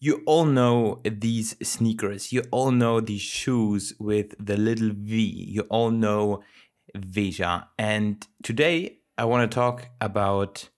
You 0.00 0.22
all 0.26 0.44
know 0.44 1.00
these 1.04 1.56
sneakers. 1.60 2.32
You 2.32 2.44
all 2.52 2.70
know 2.70 3.00
these 3.00 3.20
shoes 3.20 3.92
with 3.98 4.32
the 4.38 4.56
little 4.56 4.90
V. 4.94 5.20
You 5.20 5.62
all 5.62 5.90
know 5.90 6.44
Veja. 6.94 7.68
And 7.76 8.24
today 8.44 8.98
I 9.16 9.24
want 9.24 9.50
to 9.50 9.52
talk 9.52 9.88
about 10.00 10.68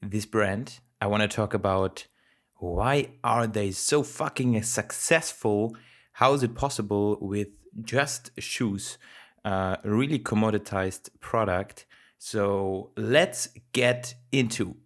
this 0.00 0.24
brand. 0.24 0.78
I 0.98 1.08
want 1.08 1.20
to 1.20 1.28
talk 1.28 1.52
about 1.52 2.06
why 2.54 3.10
are 3.22 3.46
they 3.46 3.70
so 3.70 4.02
fucking 4.02 4.62
successful? 4.62 5.76
How 6.12 6.32
is 6.32 6.42
it 6.42 6.54
possible 6.54 7.18
with 7.20 7.48
just 7.82 8.30
shoes? 8.38 8.96
Uh, 9.44 9.76
a 9.84 9.90
really 9.90 10.18
commoditized 10.18 11.10
product. 11.20 11.84
So 12.16 12.92
let's 12.96 13.48
get 13.72 14.14
into 14.32 14.76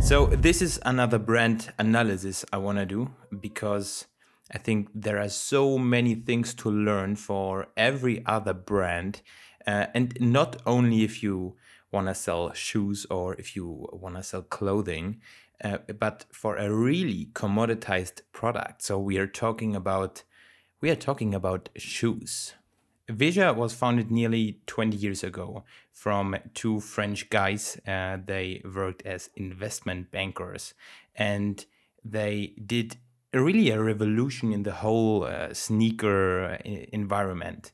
So 0.00 0.26
this 0.26 0.60
is 0.60 0.78
another 0.84 1.18
brand 1.18 1.72
analysis 1.78 2.44
I 2.52 2.58
want 2.58 2.78
to 2.78 2.84
do 2.84 3.10
because 3.40 4.06
I 4.52 4.58
think 4.58 4.90
there 4.94 5.18
are 5.18 5.30
so 5.30 5.78
many 5.78 6.14
things 6.14 6.52
to 6.56 6.70
learn 6.70 7.16
for 7.16 7.68
every 7.76 8.24
other 8.26 8.52
brand, 8.52 9.22
uh, 9.66 9.86
and 9.94 10.16
not 10.20 10.60
only 10.66 11.04
if 11.04 11.22
you 11.22 11.56
want 11.90 12.08
to 12.08 12.14
sell 12.14 12.52
shoes 12.52 13.06
or 13.10 13.34
if 13.36 13.56
you 13.56 13.88
want 13.92 14.16
to 14.16 14.22
sell 14.22 14.42
clothing, 14.42 15.22
uh, 15.64 15.78
but 15.98 16.26
for 16.30 16.56
a 16.56 16.70
really 16.70 17.30
commoditized 17.32 18.20
product. 18.32 18.82
So 18.82 18.98
we 18.98 19.16
are 19.16 19.26
talking 19.26 19.74
about 19.74 20.22
we 20.82 20.90
are 20.90 20.96
talking 20.96 21.34
about 21.34 21.70
shoes. 21.76 22.52
Veja 23.08 23.52
was 23.52 23.74
founded 23.74 24.10
nearly 24.10 24.60
20 24.66 24.96
years 24.96 25.22
ago 25.22 25.64
from 25.92 26.36
two 26.54 26.80
French 26.80 27.28
guys. 27.28 27.78
Uh, 27.86 28.18
they 28.24 28.62
worked 28.64 29.02
as 29.02 29.30
investment 29.36 30.10
bankers 30.10 30.74
and 31.14 31.66
they 32.04 32.54
did 32.66 32.96
really 33.32 33.70
a 33.70 33.82
revolution 33.82 34.52
in 34.52 34.62
the 34.62 34.72
whole 34.72 35.24
uh, 35.24 35.52
sneaker 35.52 36.44
uh, 36.44 36.68
environment. 36.92 37.72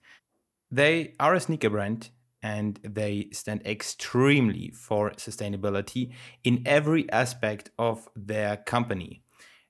They 0.70 1.14
are 1.20 1.34
a 1.34 1.41
sneaker 1.41 1.70
brand 1.70 2.11
and 2.42 2.81
they 2.83 3.28
stand 3.33 3.65
extremely 3.67 4.70
for 4.70 5.11
sustainability 5.12 6.12
in 6.42 6.62
every 6.65 7.11
aspect 7.12 7.70
of 7.78 8.09
their 8.17 8.56
company. 8.56 9.22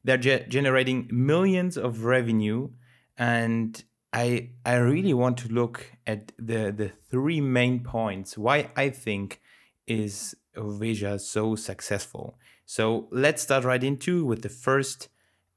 They're 0.04 0.16
ge- 0.16 0.48
generating 0.48 1.08
millions 1.10 1.76
of 1.76 2.04
revenue 2.04 2.70
and 3.18 3.82
I 4.12 4.50
I 4.64 4.74
really 4.76 5.14
want 5.14 5.38
to 5.38 5.48
look 5.48 5.92
at 6.06 6.32
the 6.38 6.72
the 6.72 6.90
three 7.10 7.40
main 7.40 7.80
points 7.80 8.36
why 8.36 8.70
I 8.76 8.90
think 8.90 9.40
is 9.86 10.34
Veja 10.56 11.18
so 11.18 11.54
successful. 11.54 12.38
So 12.66 13.08
let's 13.10 13.42
start 13.42 13.64
right 13.64 13.82
into 13.82 14.24
with 14.24 14.42
the 14.42 14.48
first 14.48 15.08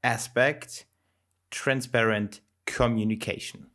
aspect, 0.03 0.85
transparent 1.51 2.41
communication. 2.65 3.67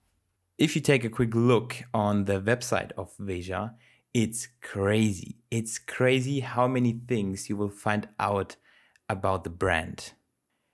If 0.58 0.74
you 0.74 0.82
take 0.82 1.04
a 1.04 1.10
quick 1.10 1.34
look 1.34 1.76
on 1.94 2.24
the 2.24 2.40
website 2.40 2.90
of 2.96 3.14
Veja, 3.18 3.74
it's 4.12 4.48
crazy. 4.60 5.36
It's 5.50 5.78
crazy 5.78 6.40
how 6.40 6.66
many 6.66 7.00
things 7.06 7.48
you 7.48 7.56
will 7.56 7.70
find 7.70 8.08
out 8.18 8.56
about 9.08 9.44
the 9.44 9.50
brand. 9.50 10.12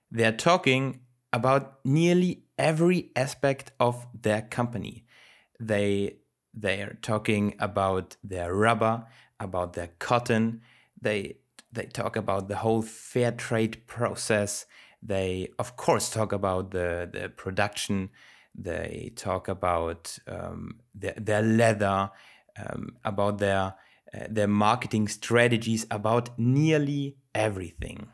They're 0.09 0.31
talking 0.31 1.01
about 1.35 1.79
nearly 1.83 2.45
every 2.57 3.11
aspect 3.15 3.73
of 3.79 4.07
their 4.21 4.41
company. 4.41 5.03
They 5.59 6.17
they 6.53 6.81
are 6.81 6.97
talking 7.01 7.55
about 7.59 8.15
their 8.23 8.55
rubber, 8.55 9.05
about 9.39 9.73
their 9.73 9.91
cotton. 9.99 10.61
They 11.01 11.37
they 11.73 11.87
talk 11.87 12.15
about 12.15 12.47
the 12.47 12.55
whole 12.55 12.81
fair 12.81 13.31
trade 13.31 13.85
process. 13.85 14.65
They 15.03 15.49
of 15.59 15.75
course 15.75 16.09
talk 16.09 16.31
about 16.31 16.71
the 16.71 17.09
the 17.11 17.29
production. 17.29 18.09
They 18.57 19.11
talk 19.17 19.49
about 19.49 20.17
um, 20.27 20.79
their, 21.01 21.15
their 21.17 21.41
leather, 21.41 22.09
um, 22.57 22.95
about 23.03 23.39
their 23.39 23.75
uh, 24.13 24.27
their 24.29 24.47
marketing 24.47 25.09
strategies, 25.09 25.85
about 25.91 26.29
nearly 26.39 27.17
everything. 27.33 28.07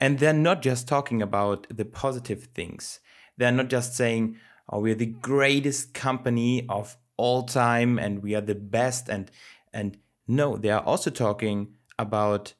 And 0.00 0.18
they're 0.18 0.32
not 0.32 0.62
just 0.62 0.86
talking 0.86 1.22
about 1.22 1.66
the 1.70 1.84
positive 1.84 2.48
things. 2.54 3.00
They're 3.36 3.52
not 3.52 3.68
just 3.68 3.94
saying, 3.94 4.36
oh, 4.68 4.80
we're 4.80 4.94
the 4.94 5.06
greatest 5.06 5.94
company 5.94 6.66
of 6.68 6.96
all 7.16 7.44
time 7.44 7.98
and 7.98 8.22
we 8.22 8.34
are 8.34 8.40
the 8.40 8.54
best 8.54 9.08
and 9.08 9.30
and 9.72 9.98
no, 10.28 10.56
they 10.56 10.70
are 10.70 10.82
also 10.82 11.10
talking 11.10 11.74
about 11.98 12.54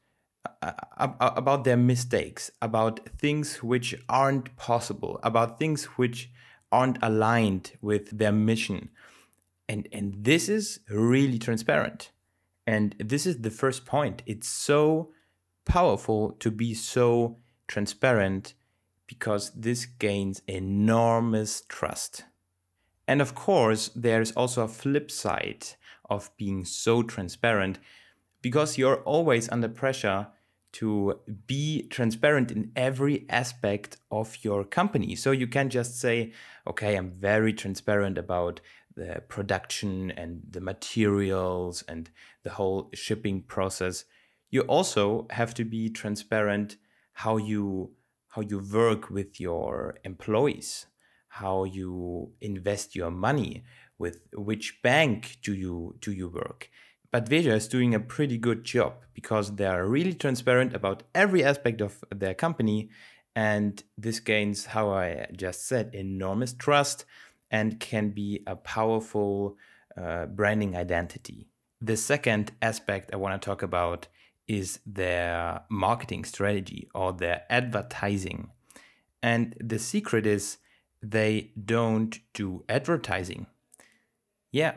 uh, 0.62 0.72
uh, 0.98 1.32
about 1.36 1.64
their 1.64 1.76
mistakes, 1.76 2.50
about 2.62 3.00
things 3.18 3.62
which 3.62 3.94
aren't 4.08 4.54
possible, 4.56 5.18
about 5.22 5.58
things 5.58 5.84
which 5.96 6.30
aren't 6.70 6.98
aligned 7.02 7.72
with 7.80 8.16
their 8.18 8.32
mission. 8.32 8.90
And 9.68 9.88
and 9.92 10.14
this 10.24 10.48
is 10.48 10.80
really 10.88 11.38
transparent. 11.38 12.12
And 12.66 12.94
this 12.98 13.26
is 13.26 13.42
the 13.42 13.50
first 13.50 13.86
point. 13.86 14.22
It's 14.26 14.48
so 14.48 15.12
powerful 15.66 16.32
to 16.40 16.50
be 16.50 16.72
so 16.72 17.36
transparent 17.68 18.54
because 19.06 19.50
this 19.50 19.84
gains 19.84 20.40
enormous 20.46 21.62
trust. 21.68 22.24
And 23.06 23.20
of 23.20 23.34
course, 23.34 23.90
there's 23.94 24.32
also 24.32 24.62
a 24.62 24.68
flip 24.68 25.10
side 25.10 25.66
of 26.08 26.30
being 26.36 26.64
so 26.64 27.02
transparent 27.02 27.78
because 28.42 28.78
you're 28.78 29.02
always 29.02 29.48
under 29.50 29.68
pressure 29.68 30.28
to 30.72 31.20
be 31.46 31.86
transparent 31.88 32.50
in 32.50 32.70
every 32.76 33.24
aspect 33.30 33.96
of 34.10 34.36
your 34.42 34.64
company. 34.64 35.16
So 35.16 35.30
you 35.30 35.46
can 35.46 35.70
just 35.70 35.98
say, 35.98 36.32
okay, 36.66 36.96
I'm 36.96 37.10
very 37.10 37.52
transparent 37.52 38.18
about 38.18 38.60
the 38.94 39.22
production 39.28 40.10
and 40.10 40.42
the 40.50 40.60
materials 40.60 41.82
and 41.88 42.10
the 42.42 42.50
whole 42.50 42.90
shipping 42.92 43.42
process. 43.42 44.04
You 44.50 44.62
also 44.62 45.26
have 45.30 45.54
to 45.54 45.64
be 45.64 45.88
transparent 45.90 46.76
how 47.12 47.36
you 47.36 47.90
how 48.28 48.42
you 48.42 48.58
work 48.58 49.08
with 49.08 49.40
your 49.40 49.96
employees, 50.04 50.86
how 51.28 51.64
you 51.64 52.32
invest 52.42 52.94
your 52.94 53.10
money, 53.10 53.64
with 53.98 54.20
which 54.34 54.82
bank 54.82 55.38
do 55.42 55.54
you 55.54 55.96
do 56.00 56.12
you 56.12 56.28
work. 56.28 56.70
But 57.10 57.28
Veja 57.28 57.54
is 57.54 57.68
doing 57.68 57.94
a 57.94 58.00
pretty 58.00 58.36
good 58.36 58.64
job 58.64 59.04
because 59.14 59.56
they 59.56 59.64
are 59.64 59.86
really 59.86 60.12
transparent 60.12 60.74
about 60.74 61.04
every 61.14 61.42
aspect 61.42 61.80
of 61.80 62.04
their 62.14 62.34
company. 62.34 62.90
And 63.34 63.82
this 63.96 64.20
gains, 64.20 64.66
how 64.66 64.90
I 64.90 65.26
just 65.34 65.66
said, 65.66 65.94
enormous 65.94 66.52
trust 66.52 67.04
and 67.50 67.78
can 67.80 68.10
be 68.10 68.42
a 68.46 68.56
powerful 68.56 69.56
uh, 69.96 70.26
branding 70.26 70.76
identity. 70.76 71.48
The 71.80 71.96
second 71.96 72.52
aspect 72.60 73.10
I 73.12 73.16
want 73.16 73.40
to 73.40 73.46
talk 73.46 73.62
about 73.62 74.08
is 74.48 74.80
their 74.86 75.62
marketing 75.68 76.24
strategy 76.24 76.88
or 76.94 77.12
their 77.12 77.42
advertising. 77.50 78.50
And 79.22 79.56
the 79.60 79.78
secret 79.78 80.26
is 80.26 80.58
they 81.02 81.52
don't 81.62 82.18
do 82.32 82.64
advertising. 82.68 83.46
Yeah, 84.52 84.74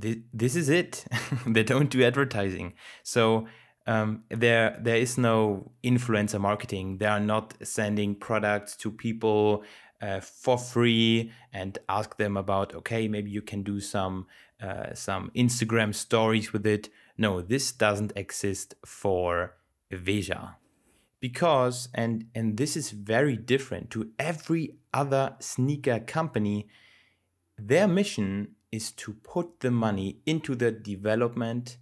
th- 0.00 0.20
this 0.32 0.54
is 0.56 0.68
it. 0.68 1.04
they 1.46 1.62
don't 1.62 1.90
do 1.90 2.04
advertising. 2.04 2.74
So 3.02 3.46
um, 3.86 4.24
there 4.28 4.78
there 4.80 4.96
is 4.96 5.18
no 5.18 5.72
influencer 5.82 6.40
marketing. 6.40 6.98
They 6.98 7.06
are 7.06 7.20
not 7.20 7.54
sending 7.62 8.14
products 8.14 8.76
to 8.76 8.90
people 8.90 9.64
uh, 10.00 10.20
for 10.20 10.56
free 10.56 11.32
and 11.52 11.78
ask 11.88 12.16
them 12.16 12.36
about 12.36 12.74
okay 12.74 13.06
maybe 13.08 13.30
you 13.30 13.42
can 13.42 13.62
do 13.62 13.80
some 13.80 14.26
uh, 14.62 14.94
some 14.94 15.30
Instagram 15.34 15.94
stories 15.94 16.52
with 16.52 16.66
it. 16.66 16.88
No, 17.16 17.40
this 17.40 17.72
doesn't 17.72 18.12
exist 18.16 18.74
for 18.84 19.54
Veja. 19.90 20.56
Because, 21.20 21.88
and, 21.94 22.26
and 22.34 22.56
this 22.56 22.76
is 22.76 22.90
very 22.90 23.36
different 23.36 23.90
to 23.90 24.10
every 24.18 24.76
other 24.94 25.36
sneaker 25.38 26.00
company, 26.00 26.68
their 27.58 27.86
mission 27.86 28.54
is 28.72 28.90
to 28.92 29.12
put 29.12 29.60
the 29.60 29.70
money 29.70 30.18
into 30.24 30.54
the 30.54 30.70
development, 30.70 31.76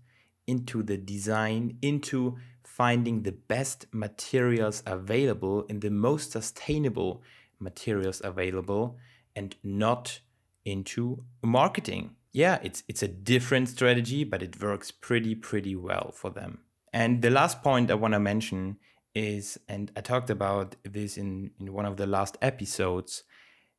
into 0.47 0.83
the 0.83 0.97
design, 0.97 1.79
into 1.83 2.37
finding 2.65 3.23
the 3.23 3.33
best 3.33 3.87
materials 3.93 4.83
available 4.87 5.65
in 5.65 5.81
the 5.81 5.91
most 5.91 6.33
sustainable 6.33 7.23
materials 7.61 8.21
available 8.25 8.97
and 9.35 9.57
not 9.63 10.21
into 10.65 11.25
marketing 11.43 12.15
yeah, 12.39 12.59
it's 12.63 12.85
it's 12.89 13.03
a 13.03 13.09
different 13.09 13.69
strategy, 13.69 14.23
but 14.25 14.43
it 14.43 14.63
works 14.63 14.93
pretty 14.93 15.35
pretty 15.35 15.75
well 15.75 16.13
for 16.15 16.31
them. 16.31 16.61
And 16.93 17.21
the 17.23 17.31
last 17.31 17.63
point 17.63 17.91
I 17.91 17.95
want 17.95 18.15
to 18.15 18.21
mention 18.21 18.79
is, 19.15 19.59
and 19.69 19.91
I 19.97 20.01
talked 20.03 20.31
about 20.31 20.77
this 20.85 21.17
in 21.19 21.51
in 21.59 21.73
one 21.73 21.87
of 21.87 21.97
the 21.97 22.07
last 22.07 22.39
episodes, 22.41 23.25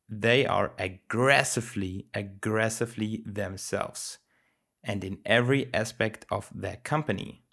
they 0.10 0.46
are 0.46 0.74
aggressively 0.78 2.08
aggressively 2.14 3.24
themselves. 3.26 4.20
and 4.84 5.04
in 5.04 5.18
every 5.26 5.64
aspect 5.74 6.26
of 6.32 6.50
their 6.56 6.78
company. 6.84 7.44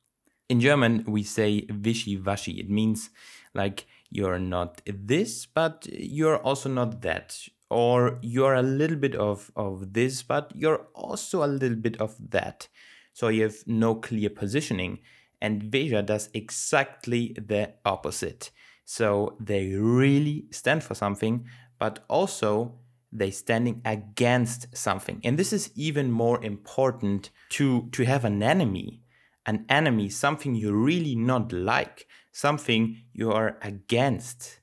In 0.49 0.61
German, 0.61 1.05
we 1.07 1.23
say 1.25 1.67
wischiwaschi. 1.87 2.59
It 2.59 2.71
means 2.71 3.11
like 3.55 3.87
you're 4.11 4.39
not 4.39 4.81
this, 4.87 5.47
but 5.47 5.87
you're 5.91 6.39
also 6.39 6.69
not 6.69 7.03
that. 7.03 7.49
Or 7.69 8.19
you're 8.23 8.55
a 8.55 8.63
little 8.63 8.97
bit 8.97 9.15
of, 9.17 9.51
of 9.57 9.93
this, 9.93 10.23
but 10.23 10.53
you're 10.55 10.87
also 10.95 11.45
a 11.45 11.49
little 11.49 11.77
bit 11.77 12.01
of 12.01 12.15
that. 12.31 12.69
So 13.13 13.29
you 13.29 13.43
have 13.45 13.57
no 13.67 13.95
clear 13.97 14.31
positioning. 14.31 15.01
And 15.41 15.65
Veja 15.65 16.03
does 16.03 16.29
exactly 16.33 17.35
the 17.37 17.75
opposite. 17.85 18.51
So 18.85 19.37
they 19.41 19.75
really 19.75 20.47
stand 20.53 20.85
for 20.85 20.95
something, 20.95 21.47
but 21.79 22.05
also 22.09 22.79
they 23.13 23.31
standing 23.31 23.83
against 23.85 24.77
something. 24.77 25.21
And 25.25 25.39
this 25.39 25.53
is 25.53 25.71
even 25.75 26.11
more 26.11 26.43
important 26.45 27.31
to, 27.51 27.89
to 27.93 28.05
have 28.05 28.25
an 28.25 28.43
enemy. 28.43 29.03
An 29.47 29.65
enemy, 29.69 30.09
something 30.09 30.55
you 30.55 30.73
really 30.73 31.15
not 31.15 31.53
like, 31.53 32.07
something 32.33 33.03
you 33.13 33.33
are 33.33 33.59
against. 33.63 34.61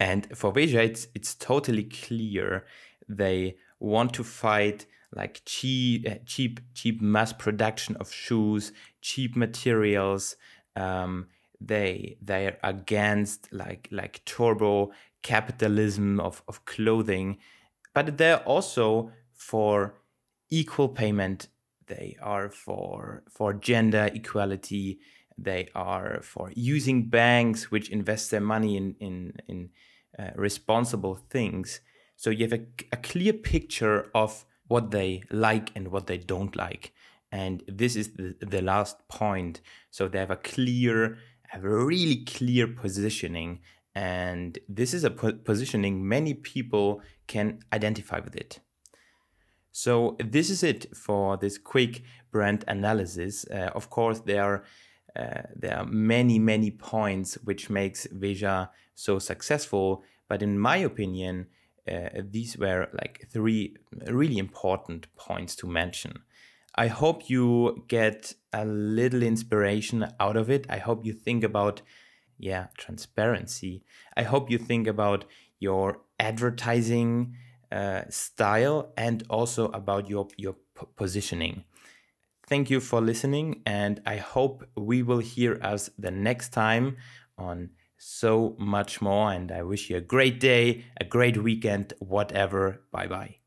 And 0.00 0.36
for 0.36 0.52
Veja, 0.52 0.82
it's, 0.82 1.08
it's 1.14 1.34
totally 1.34 1.84
clear 1.84 2.66
they 3.08 3.56
want 3.78 4.14
to 4.14 4.24
fight 4.24 4.86
like 5.14 5.42
cheap, 5.44 6.08
uh, 6.08 6.14
cheap, 6.26 6.60
cheap 6.74 7.00
mass 7.00 7.32
production 7.32 7.96
of 7.96 8.12
shoes, 8.12 8.72
cheap 9.00 9.36
materials. 9.36 10.36
Um, 10.76 11.28
they 11.60 12.18
they 12.20 12.48
are 12.48 12.58
against 12.62 13.52
like 13.52 13.88
like 13.90 14.24
turbo 14.24 14.90
capitalism 15.22 16.20
of, 16.20 16.42
of 16.48 16.64
clothing, 16.64 17.38
but 17.94 18.18
they're 18.18 18.42
also 18.42 19.12
for 19.32 19.94
equal 20.50 20.88
payment. 20.88 21.48
They 21.86 22.16
are 22.20 22.50
for 22.50 23.22
for 23.30 23.54
gender 23.54 24.10
equality. 24.12 24.98
They 25.36 25.68
are 25.74 26.20
for 26.22 26.50
using 26.54 27.08
banks 27.10 27.70
which 27.70 27.90
invest 27.90 28.30
their 28.30 28.40
money 28.40 28.76
in 28.76 28.94
in 29.00 29.32
in 29.48 29.70
uh, 30.18 30.30
responsible 30.36 31.16
things. 31.30 31.80
So 32.16 32.30
you 32.30 32.48
have 32.48 32.60
a, 32.60 32.66
a 32.92 32.96
clear 32.96 33.32
picture 33.32 34.10
of 34.14 34.44
what 34.68 34.90
they 34.90 35.22
like 35.30 35.70
and 35.74 35.88
what 35.88 36.06
they 36.06 36.18
don't 36.18 36.54
like. 36.56 36.92
And 37.32 37.62
this 37.66 37.96
is 37.96 38.12
the, 38.12 38.36
the 38.40 38.62
last 38.62 39.08
point. 39.08 39.60
So 39.90 40.06
they 40.06 40.20
have 40.20 40.30
a 40.30 40.36
clear, 40.36 41.18
have 41.48 41.64
a 41.64 41.84
really 41.84 42.24
clear 42.24 42.68
positioning. 42.68 43.60
And 43.94 44.58
this 44.68 44.94
is 44.94 45.04
a 45.04 45.10
po- 45.10 45.32
positioning 45.32 46.06
many 46.06 46.34
people 46.34 47.02
can 47.26 47.58
identify 47.72 48.20
with 48.20 48.36
it. 48.36 48.60
So 49.72 50.16
this 50.24 50.50
is 50.50 50.62
it 50.62 50.96
for 50.96 51.36
this 51.36 51.58
quick 51.58 52.02
brand 52.30 52.64
analysis. 52.68 53.44
Uh, 53.50 53.70
of 53.74 53.90
course, 53.90 54.20
there 54.20 54.44
are 54.44 54.64
uh, 55.16 55.42
there 55.54 55.78
are 55.78 55.86
many 55.86 56.38
many 56.38 56.70
points 56.70 57.34
which 57.44 57.70
makes 57.70 58.06
Veja 58.10 58.70
so 58.94 59.18
successful. 59.18 60.02
But 60.28 60.42
in 60.42 60.58
my 60.58 60.78
opinion, 60.78 61.46
uh, 61.90 62.08
these 62.30 62.56
were 62.56 62.88
like 62.92 63.26
three 63.30 63.76
really 64.06 64.38
important 64.38 65.14
points 65.16 65.54
to 65.56 65.66
mention. 65.66 66.22
I 66.74 66.88
hope 66.88 67.30
you 67.30 67.84
get 67.88 68.34
a 68.52 68.64
little 68.64 69.22
inspiration 69.22 70.08
out 70.18 70.36
of 70.36 70.50
it. 70.50 70.66
I 70.68 70.78
hope 70.78 71.04
you 71.04 71.12
think 71.12 71.44
about, 71.44 71.82
yeah, 72.38 72.68
transparency. 72.76 73.84
I 74.16 74.22
hope 74.22 74.50
you 74.50 74.58
think 74.58 74.86
about 74.88 75.24
your 75.60 76.00
advertising 76.18 77.36
uh, 77.70 78.02
style 78.08 78.92
and 78.96 79.22
also 79.28 79.68
about 79.68 80.08
your 80.08 80.28
your 80.36 80.56
positioning. 80.96 81.64
Thank 82.46 82.70
you 82.70 82.80
for 82.80 83.00
listening, 83.00 83.62
and 83.66 84.00
I 84.06 84.16
hope 84.16 84.64
we 84.76 85.02
will 85.02 85.18
hear 85.18 85.58
us 85.62 85.90
the 85.98 86.10
next 86.10 86.50
time 86.50 86.96
on 87.38 87.70
so 87.98 88.54
much 88.58 89.00
more. 89.00 89.32
And 89.32 89.50
I 89.50 89.62
wish 89.62 89.88
you 89.90 89.96
a 89.96 90.00
great 90.00 90.40
day, 90.40 90.84
a 91.00 91.04
great 91.04 91.38
weekend, 91.38 91.94
whatever. 92.00 92.82
Bye 92.92 93.06
bye. 93.06 93.43